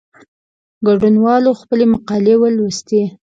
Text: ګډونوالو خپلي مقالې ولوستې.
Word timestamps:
ګډونوالو 0.85 1.59
خپلي 1.61 1.85
مقالې 1.93 2.35
ولوستې. 2.39 3.01